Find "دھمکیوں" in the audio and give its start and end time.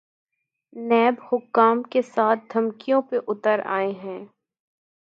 2.53-3.01